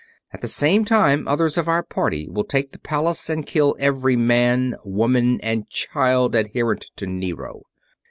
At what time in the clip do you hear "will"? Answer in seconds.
2.27-2.43